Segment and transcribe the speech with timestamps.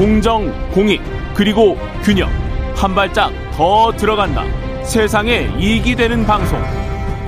[0.00, 1.02] 공정, 공익,
[1.34, 2.30] 그리고 균형.
[2.74, 4.44] 한 발짝 더 들어간다.
[4.82, 6.58] 세상에 이익이 되는 방송.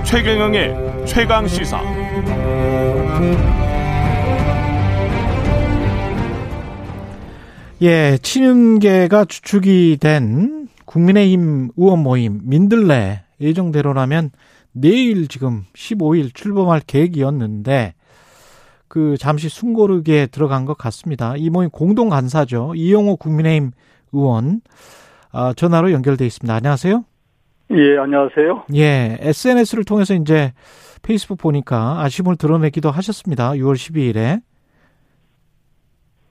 [0.04, 1.82] 최경영의 최강 시사.
[7.82, 14.30] 예, 친윤계가 주축이 된 국민의힘 의원 모임 민들레 예정대로라면
[14.73, 17.93] 내일 지금 15일 출범할 계획이었는데
[18.93, 21.32] 그 잠시 숨고르게 들어간 것 같습니다.
[21.38, 22.75] 이 모임 공동 간사죠.
[22.76, 23.71] 이용호 국민의힘
[24.12, 24.61] 의원
[25.30, 26.54] 아, 전화로 연결돼 있습니다.
[26.54, 27.03] 안녕하세요.
[27.70, 28.64] 예, 안녕하세요.
[28.75, 30.53] 예, SNS를 통해서 이제
[31.00, 33.53] 페이스북 보니까 아쉬움을 드러내기도 하셨습니다.
[33.53, 34.42] 6월 12일에.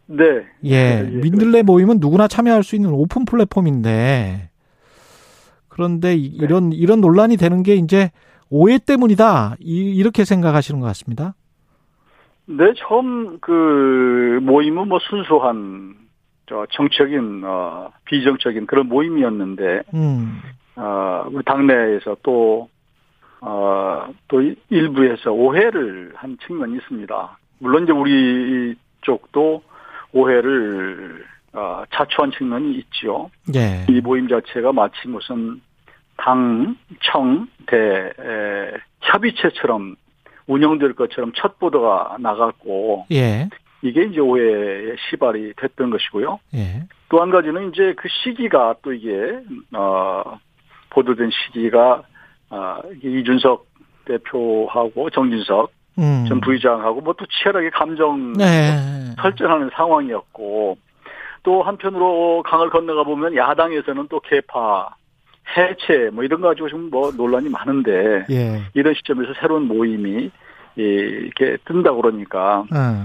[0.05, 0.23] 네.
[0.65, 4.51] 예, 예, 민들레 모임은 누구나 참여할 수 있는 오픈 플랫폼인데
[5.67, 6.15] 그런데 네.
[6.15, 6.75] 이런 네.
[6.75, 8.11] 이런 논란이 되는 게 이제
[8.51, 9.55] 오해 때문이다.
[9.59, 11.33] 이, 렇게 생각하시는 것 같습니다.
[12.57, 15.95] 네, 처음 그 모임은 뭐 순수한
[16.47, 20.41] 저 정적인 어 비정적인 그런 모임이었는데 음.
[20.75, 22.69] 어 우리 당내에서 또
[23.41, 27.37] 어, 또 일부에서 오해를 한 측면이 있습니다.
[27.59, 29.63] 물론 이제 우리 쪽도
[30.13, 33.29] 오해를 어, 자초한 측면이 있죠.
[33.55, 33.85] 예.
[33.89, 35.59] 이 모임 자체가 마치 무슨
[36.17, 39.95] 당, 청, 대, 에, 협의체처럼
[40.51, 43.49] 운영될 것처럼 첫 보도가 나갔고, 예.
[43.81, 46.39] 이게 이제 오해의 시발이 됐던 것이고요.
[46.55, 46.83] 예.
[47.09, 49.39] 또 한 가지는 이제 그 시기가 또 이게,
[49.73, 50.39] 어,
[50.91, 52.03] 보도된 시기가,
[52.49, 53.65] 어, 이준석
[54.05, 56.25] 대표하고 정진석 음.
[56.27, 58.77] 전 부의장하고 뭐 또 치열하게 감정 네.
[59.21, 60.77] 설전하는 상황이었고,
[61.43, 64.89] 또 한편으로 강을 건너가 보면 야당에서는 또 개파,
[65.57, 68.61] 해체 뭐 이런 거 가지고 지금 뭐 논란이 많은데 예.
[68.73, 70.29] 이런 시점에서 새로운 모임이
[70.75, 73.03] 이렇게 뜬다 그러니까 음.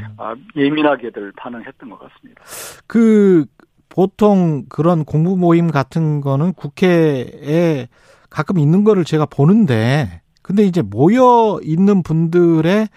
[0.57, 2.43] 예민하게들 반응했던 것 같습니다.
[2.87, 3.47] 그
[3.89, 7.89] 보통 그런 공부 모임 같은 거는 국회에
[8.31, 12.89] 가끔 있는 거를 제가 보는데 근데 이제 모여 있는 분들의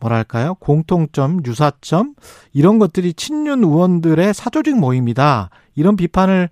[0.00, 2.14] 뭐랄까요 공통점 유사점
[2.52, 6.48] 이런 것들이 친윤 의원들의 사조직 모임이다 이런 비판을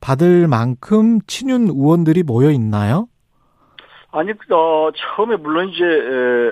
[0.00, 3.08] 받을 만큼 친윤 의원들이 모여 있나요?
[4.14, 5.84] 아니, 어, 처음에 물론 이제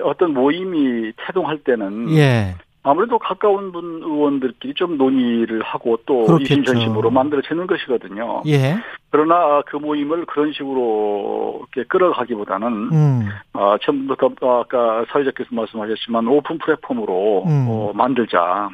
[0.03, 2.55] 어떤 모임이 태동할 때는 예.
[2.83, 8.43] 아무래도 가까운 분 의원들끼리 좀 논의를 하고 또 이심전심으로 만들어지는 것이거든요.
[8.47, 8.75] 예.
[9.09, 13.29] 그러나 그 모임을 그런 식으로 이렇게 끌어가기보다는 음.
[13.53, 17.67] 어, 처음부터 아까 사회자께서 말씀하셨지만 오픈 플랫폼으로 음.
[17.69, 18.69] 어, 만들자.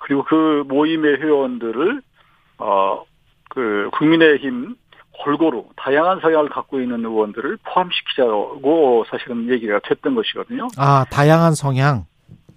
[0.00, 2.02] 그리고 그 모임의 회원들을
[2.58, 3.02] 어,
[3.48, 4.76] 그 국민의힘
[5.28, 10.68] 골고루 다양한 성향을 갖고 있는 의원들을 포함시키자고 사실은 얘기가 됐던 것이거든요.
[10.78, 12.06] 아, 다양한 성향?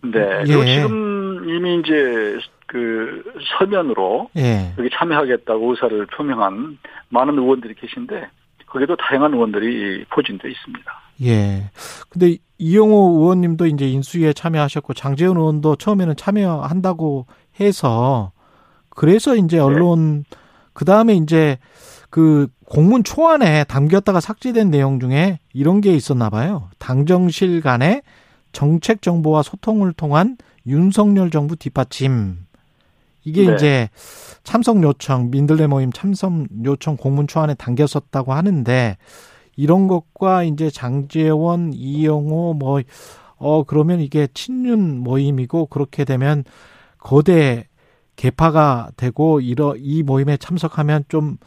[0.01, 0.43] 네.
[0.43, 0.45] 예.
[0.45, 2.37] 지금 이미 이제
[2.67, 3.23] 그
[3.59, 4.73] 서면으로 예.
[4.77, 8.27] 여기 참여하겠다고 의사를 표명한 많은 의원들이 계신데
[8.67, 10.91] 거기도 다양한 의원들이 포진돼 있습니다.
[11.23, 11.69] 예.
[12.09, 17.25] 근데 이용호 의원님도 이제 인수위에 참여하셨고 장재훈 의원도 처음에는 참여한다고
[17.59, 18.31] 해서
[18.89, 19.61] 그래서 이제 네.
[19.61, 20.37] 언론 네.
[20.71, 21.57] 그 다음에 이제
[22.11, 26.69] 그 공문 초안에 담겼다가 삭제된 내용 중에 이런 게 있었나 봐요.
[26.77, 28.03] 당정실 간의
[28.51, 32.45] 정책 정보와 소통을 통한 윤석열 정부 뒷받침.
[33.23, 33.55] 이게 네.
[33.55, 33.89] 이제
[34.43, 36.33] 참석 요청, 민들레 모임 참석
[36.65, 38.97] 요청 공문 초안에 담겼었다고 하는데
[39.55, 42.81] 이런 것과 이제 장재원, 이영호 뭐
[43.43, 46.43] 어 그러면 이게 친윤 모임이고 그렇게 되면
[46.99, 47.67] 거대
[48.15, 51.37] 개파가 되고 이러 이 모임에 참석하면 좀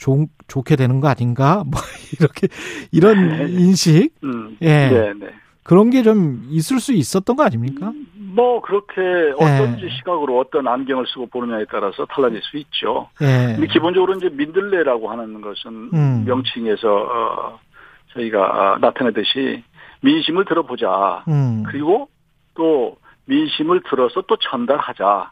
[0.00, 1.62] 좋, 좋게 되는 거 아닌가?
[1.70, 1.80] 뭐
[2.18, 2.48] 이렇게
[2.90, 3.44] 이런 네.
[3.50, 4.10] 인식.
[4.24, 4.88] 음, 예.
[4.88, 5.26] 네, 네.
[5.62, 7.92] 그런 게 좀 있을 수 있었던 거 아닙니까?
[8.16, 9.00] 뭐 그렇게
[9.36, 9.88] 어떤 예.
[9.90, 13.08] 시각으로 어떤 안경을 쓰고 보느냐에 따라서 달라질 수 있죠.
[13.20, 13.54] 예.
[13.54, 16.24] 근데 기본적으로 이제 민들레라고 하는 것은 음.
[16.26, 17.58] 명칭에서 어,
[18.14, 19.62] 저희가 나타내듯이
[20.00, 21.24] 민심을 들어보자.
[21.28, 21.62] 음.
[21.66, 22.08] 그리고
[22.54, 22.96] 또
[23.26, 25.30] 민심을 들어서 또 전달하자.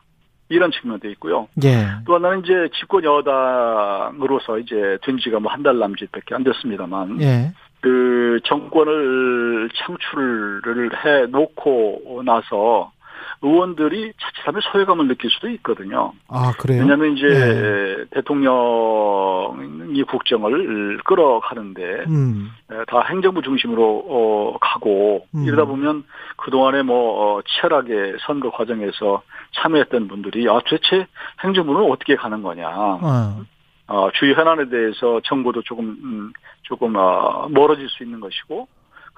[0.49, 1.49] 이런 측면도 있고요.
[1.65, 1.87] 예.
[2.07, 7.53] 또 하나는 이제 집권 여당으로서 이제 된 지가 뭐 한 달 남짓밖에 안 됐습니다만, 예.
[7.81, 12.91] 그 정권을 창출을 해 놓고 나서
[13.41, 16.13] 의원들이 자칫하면 소외감을 느낄 수도 있거든요.
[16.29, 16.81] 아, 그래요?
[16.81, 18.05] 왜냐하면 이제 예.
[18.11, 22.51] 대통령이 국정을 끌어가는데 음.
[22.89, 25.45] 다 행정부 중심으로 어, 가고 음.
[25.45, 26.05] 이러다 보면
[26.37, 29.23] 그 동안에 뭐 어, 치열하게 선거 과정에서
[29.55, 31.07] 참여했던 분들이 아 도대체
[31.45, 32.69] 행정부는 어떻게 가는 거냐.
[32.69, 33.45] 어.
[33.89, 36.33] 어, 주요 현안에 대해서 정보도 조금 음,
[36.63, 38.69] 조금 어, 멀어질 수 있는 것이고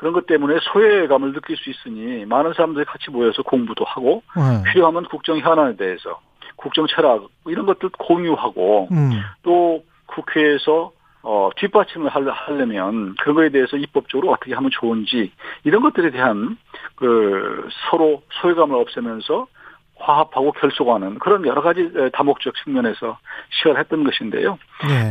[0.00, 4.72] 그런 것 때문에 소외감을 느낄 수 있으니 많은 사람들이 같이 모여서 공부도 하고 네.
[4.72, 6.18] 필요하면 국정 현안에 대해서
[6.56, 9.10] 국정 철학 이런 것들 공유하고 음.
[9.42, 10.92] 또 국회에서
[11.22, 15.32] 어, 뒷받침을 하려면 그런 거에 대해서 입법적으로 어떻게 하면 좋은지
[15.64, 16.56] 이런 것들에 대한
[16.94, 19.48] 그 서로 소외감을 없애면서
[19.96, 23.18] 화합하고 결속하는 그런 여러 가지 다목적 측면에서
[23.50, 24.58] 시작을 했던 것인데요.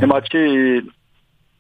[0.02, 0.04] 네.
[0.08, 0.82] 마치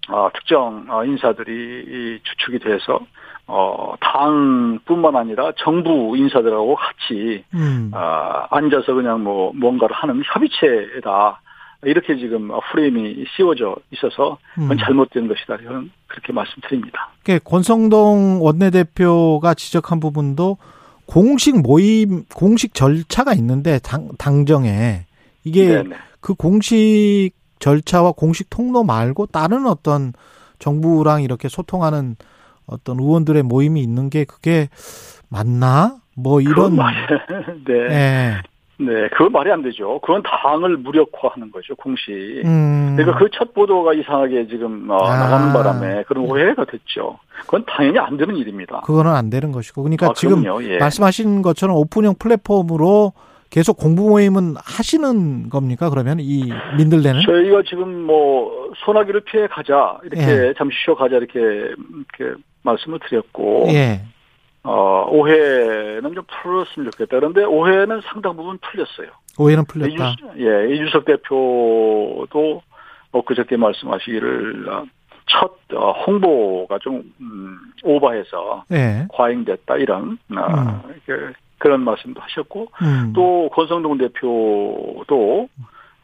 [0.09, 2.99] 어, 특정 어, 인사들이 주축이 돼서
[3.47, 7.91] 어, 당뿐만 아니라 정부 인사들하고 같이 음.
[7.93, 11.41] 어, 앉아서 그냥 뭐 뭔가를 하는 협의체다.
[11.83, 14.77] 이렇게 지금 프레임이 씌워져 있어서 그건 음.
[14.77, 15.55] 잘못된 것이다.
[15.61, 17.09] 이런 그렇게 말씀드립니다.
[17.45, 20.57] 권성동 원내대표가 지적한 부분도
[21.05, 25.05] 공식 모임, 공식 절차가 있는데 당, 당정에
[25.45, 25.95] 이게 네네.
[26.19, 30.13] 그 공식 절차와 공식 통로 말고 다른 어떤
[30.59, 32.15] 정부랑 이렇게 소통하는
[32.65, 34.69] 어떤 의원들의 모임이 있는 게 그게
[35.29, 35.97] 맞나?
[36.15, 36.75] 뭐 이런
[37.65, 37.87] 네.
[37.87, 38.41] 네.
[38.81, 39.99] 네, 그건 말이 안 되죠.
[39.99, 42.11] 그건 당을 무력화하는 거죠, 공식.
[42.45, 42.95] 음.
[42.95, 45.17] 그러니까 그 첫 보도가 이상하게 지금 어, 아.
[45.17, 47.19] 나가는 바람에 그런 오해가 됐죠.
[47.41, 48.81] 그건 당연히 안 되는 일입니다.
[48.81, 49.83] 그거는 안 되는 것이고.
[49.83, 50.77] 그러니까 아, 지금 예.
[50.77, 53.11] 말씀하신 것처럼 오픈형 플랫폼으로
[53.49, 55.89] 계속 공부 모임은 하시는 겁니까?
[55.89, 57.21] 그러면 이 민들레는?
[57.25, 60.53] 저희가 지금 뭐 소나기를 피해 가자 이렇게 예.
[60.57, 64.01] 잠시 쉬어 가자 이렇게 이렇게 말씀을 드렸고 예.
[64.63, 67.17] 어, 오해는 좀 풀었으면 좋겠다.
[67.17, 69.07] 그런데 오해는 상당 부분 풀렸어요.
[69.37, 70.15] 오해는 풀렸다.
[70.35, 72.61] 이, 예, 이준석 대표도
[73.11, 74.65] 엊그저께 말씀하시기를
[75.25, 79.07] 첫 어, 홍보가 좀 음, 오버해서 네.
[79.11, 81.33] 과잉됐다 이런 어, 음.
[81.59, 83.13] 그런 말씀도 하셨고 음.
[83.13, 85.49] 또 권성동 대표도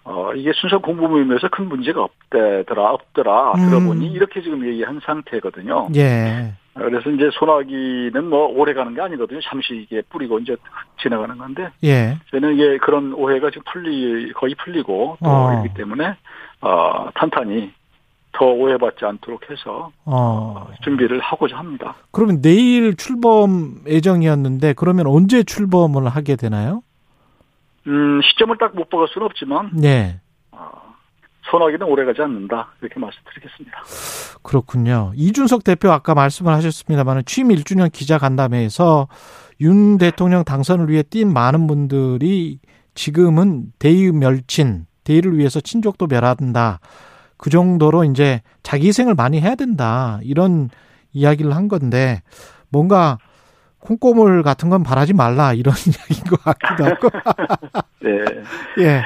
[0.04, 3.70] 어, 이게 순서 공부 모임에서 큰 문제가 없대더라, 없더라, 음.
[3.70, 5.88] 들어보니 이렇게 지금 얘기한 상태거든요.
[5.96, 6.54] 예.
[6.76, 9.40] 그래서 이제 소나기는 뭐 오래 가는 게 아니거든요.
[9.42, 10.56] 잠시 이게 뿌리고 이제
[11.02, 11.70] 지나가는 건데.
[11.84, 12.18] 예.
[12.30, 15.64] 저는 이게 그런 오해가 지금 풀리, 거의 풀리고 또 어.
[15.66, 16.16] 있기 때문에,
[16.62, 17.74] 어, 탄탄히
[18.38, 20.68] 더 오해받지 않도록 해서 어.
[20.84, 21.96] 준비를 하고자 합니다.
[22.12, 26.82] 그러면 내일 출범 예정이었는데 그러면 언제 출범을 하게 되나요?
[27.88, 29.72] 음, 시점을 딱 못 박을 수는 없지만.
[29.74, 30.20] 네.
[30.52, 30.70] 어,
[31.44, 32.70] 소나기는 오래가지 않는다.
[32.82, 33.78] 이렇게 말씀드리겠습니다.
[34.44, 35.12] 그렇군요.
[35.16, 39.08] 이준석 대표 아까 말씀을 하셨습니다만 취임 1주년 기자 간담회에서
[39.62, 42.60] 윤 대통령 당선을 위해 뛴 많은 분들이
[42.96, 46.80] 지금은 대의 멸친, 대의를 위해서 친족도 멸한다.
[47.38, 50.20] 그 정도로 이제 자기 희생을 많이 해야 된다.
[50.24, 50.70] 이런
[51.14, 52.22] 이야기를 한 건데
[52.70, 53.18] 뭔가
[53.80, 57.10] 콩고물 같은 건 바라지 말라 이런 이야기인 것 같기도 하고.
[58.02, 58.12] 네.
[58.80, 59.02] 예.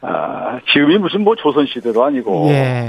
[0.00, 2.48] 아, 지금이 무슨 뭐 조선시대도 아니고.
[2.50, 2.88] 예.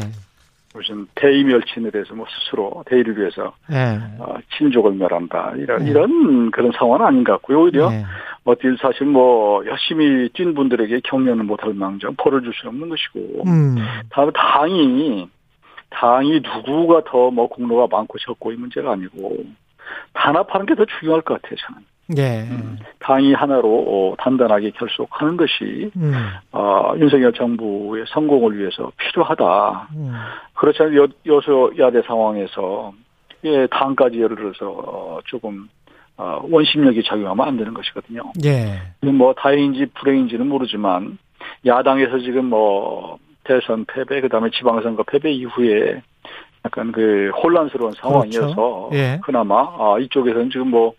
[0.73, 3.99] 무슨 대의 멸친에 대해서 뭐 스스로 대의를 위해서 예.
[4.19, 5.89] 어, 친족을 멸한다 이런 예.
[5.89, 8.05] 이런 그런 상황은 아닌 것 같고요 오히려 예.
[8.47, 13.75] 어떻게 사실 뭐 열심히 뛴 분들에게 격려는 못할 망정 벌을 줄 수는 없는 것이고 음.
[14.09, 15.27] 다음 당이
[15.89, 19.37] 당이 누구가 더 뭐 공로가 많고 적고 이 문제가 아니고
[20.13, 21.81] 단합하는 게 더 중요할 것 같아요, 저는.
[22.17, 22.43] 예.
[22.49, 26.13] 음, 당이 하나로 어, 단단하게 결속하는 것이 음.
[26.53, 29.89] 어, 윤석열 정부의 성공을 위해서 필요하다.
[29.95, 30.13] 음.
[30.53, 32.93] 그렇지 않으면 여, 여소야대 상황에서
[33.43, 35.76] 예, 당까지 예를 들어서 어, 조금 어,
[36.17, 38.23] 원심력이 작용하면 안 되는 것이거든요.
[38.45, 38.81] 예.
[39.01, 41.17] 뭐 다행인지 불행인지는 모르지만
[41.65, 46.01] 야당에서 지금 뭐 대선 패배 그다음에 지방선거 패배 이후에
[46.65, 48.89] 약간 그 혼란스러운 상황이어서 그렇죠.
[48.93, 49.19] 예.
[49.23, 50.93] 그나마 아, 이쪽에서는 지금 뭐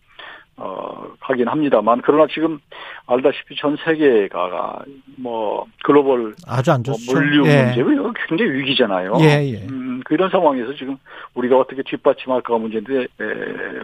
[0.61, 2.59] 어, 하긴 합니다만, 그러나 지금
[3.07, 4.81] 알다시피 전 세계가
[5.17, 6.99] 뭐 글로벌 아주 안 좋죠.
[7.07, 7.81] 뭐 물류 예.
[7.81, 9.13] 문제 굉장히 위기잖아요.
[9.21, 9.67] 예, 예.
[9.71, 10.97] 음, 그런 상황에서 지금
[11.35, 13.07] 우리가 어떻게 뒷받침할까가 문제인데 에,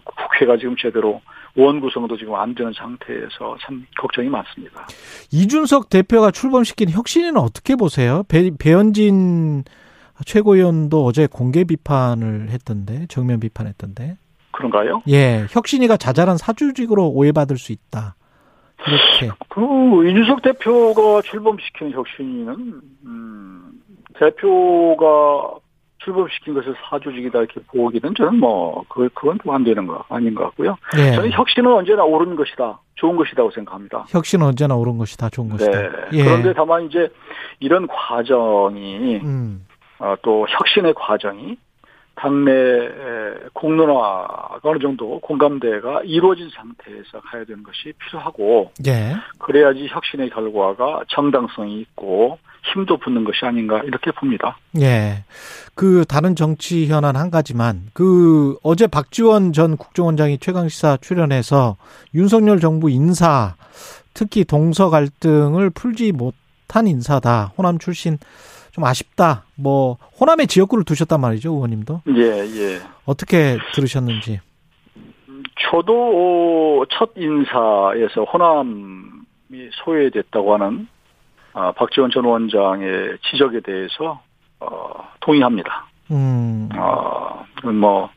[0.05, 1.21] 국회가 지금 제대로
[1.57, 4.87] 원 구성도 지금 안 되는 상태에서 참 걱정이 많습니다.
[5.31, 8.25] 이준석 대표가 출범시킨 혁신위는 어떻게 보세요?
[8.27, 9.63] 배, 배현진
[10.27, 14.17] 최고위원도 어제 공개 비판을 했던데 정면 비판했던데.
[14.55, 15.03] 그런가요?
[15.09, 18.15] 예, 혁신이가 자잘한 사주직으로 오해받을 수 있다.
[18.87, 19.35] 이렇게.
[19.49, 23.73] 그 이준석 대표가 출범시킨 혁신이는 음,
[24.15, 25.59] 대표가
[25.99, 30.77] 출범시킨 것을 사주직이다 이렇게 보기는 저는 뭐 그, 그건 좀안 되는 거 아닌 것 같고요.
[30.99, 31.13] 예.
[31.13, 34.05] 저는 혁신은 언제나 옳은 것이다, 좋은 것이라고 생각합니다.
[34.09, 35.81] 혁신은 언제나 옳은 것이다, 좋은 것이다.
[35.81, 35.89] 네.
[36.13, 36.25] 예.
[36.25, 37.09] 그런데 다만 이제
[37.61, 39.67] 이런 과정이 음.
[39.99, 41.57] 어, 또 혁신의 과정이
[42.17, 42.89] 당내
[43.53, 49.17] 공론화가 어느 정도 공감대가 이루어진 상태에서 가야 되는 것이 필요하고 예.
[49.39, 52.39] 그래야지 혁신의 결과가 정당성이 있고
[52.73, 54.57] 힘도 붙는 것이 아닌가 이렇게 봅니다.
[54.81, 55.25] 예.
[55.75, 61.77] 그 다른 정치 현안 한 가지만 그 어제 박지원 전 국정원장이 최강 시사 출연해서
[62.15, 63.57] 윤석열 정부 인사
[64.15, 67.53] 특히 동서 갈등을 풀지 못한 인사다.
[67.59, 68.19] 호남 출신
[68.75, 69.45] 좀 아쉽다.
[69.55, 72.03] 뭐 호남에 지역구를 두셨단 말이죠, 의원님도.
[72.09, 72.81] 예, 예.
[73.07, 74.41] 어떻게 들으셨는지.
[75.71, 80.89] 저도 첫 인사에서 호남이 소외됐다고 하는
[81.53, 84.21] 아, 박지원 전 원장의 지적에 대해서
[84.59, 85.87] 어, 동의합니다.
[86.11, 86.69] 음.
[86.77, 88.11] 어, 뭐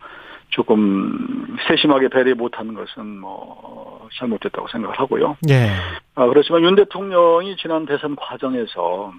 [0.50, 5.38] 조금 세심하게 배려 못하는 것은 뭐 잘못됐다고 생각을 하고요.
[5.52, 5.70] 예.
[6.16, 9.14] 아, 그렇지만 윤 대통령이 지난 대선 과정에서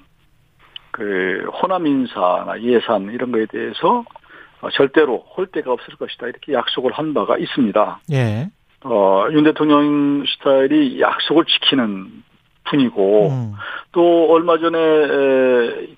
[0.98, 4.04] 그 호남 인사나 예산 이런 거에 대해서
[4.60, 8.00] 어, 절대로 홀 데가 없을 것이다 이렇게 약속을 한 바가 있습니다.
[8.10, 8.50] 예.
[8.82, 12.24] 어, 윤 대통령 스타일이 약속을 지키는
[12.64, 13.52] 분이고 음.
[13.92, 14.76] 또 얼마 전에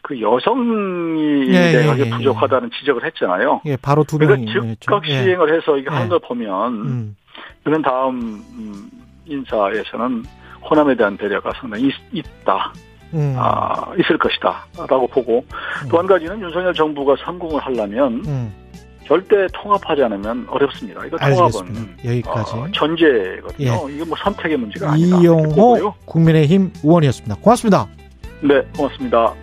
[0.02, 3.62] 그 여성이 예, 내각에 예, 예, 부족하다는 지적을 했잖아요.
[3.64, 5.22] 예, 바로 두 명이 그러니까 즉각 예.
[5.22, 7.16] 시행을 해서 이거 하는 걸 보면 음.
[7.64, 8.90] 그런 다음 음,
[9.24, 10.24] 인사에서는
[10.70, 12.72] 호남에 대한 배려가 상당히 있, 있다.
[13.14, 13.34] 음.
[13.36, 15.44] 아, 있을 것이다라고 보고
[15.82, 15.88] 음.
[15.88, 18.54] 또한 가지는 윤석열 정부가 성공을 하려면 음.
[19.06, 21.04] 절대 통합하지 않으면 어렵습니다.
[21.04, 23.90] 이거 통합은 여기까지 어, 전제거든요.
[23.90, 23.94] 예.
[23.94, 25.18] 이게 뭐 선택의 문제가 아니다.
[25.18, 27.36] 이용호 국민의힘 의원이었습니다.
[27.40, 27.88] 고맙습니다.
[28.40, 29.34] 네, 고맙습니다.